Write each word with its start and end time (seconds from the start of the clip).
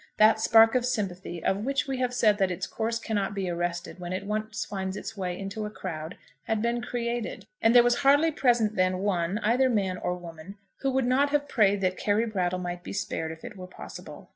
That 0.17 0.39
spark 0.39 0.73
of 0.73 0.83
sympathy, 0.83 1.43
of 1.43 1.63
which 1.63 1.85
we 1.87 1.97
have 1.97 2.11
said 2.11 2.39
that 2.39 2.49
its 2.49 2.65
course 2.65 2.97
cannot 2.97 3.35
be 3.35 3.47
arrested 3.47 3.99
when 3.99 4.13
it 4.13 4.25
once 4.25 4.65
finds 4.65 4.97
its 4.97 5.15
way 5.15 5.37
into 5.37 5.67
a 5.67 5.69
crowd, 5.69 6.17
had 6.45 6.59
been 6.59 6.81
created, 6.81 7.45
and 7.61 7.75
there 7.75 7.83
was 7.83 7.97
hardly 7.97 8.31
present 8.31 8.75
then 8.75 8.97
one, 8.97 9.37
either 9.43 9.69
man 9.69 9.99
or 9.99 10.15
woman, 10.15 10.57
who 10.77 10.89
would 10.89 11.05
not 11.05 11.29
have 11.29 11.47
prayed 11.47 11.81
that 11.81 11.97
Carry 11.97 12.25
Brattle 12.25 12.57
might 12.57 12.81
be 12.83 12.93
spared 12.93 13.31
if 13.31 13.45
it 13.45 13.55
were 13.55 13.67
possible. 13.67 14.27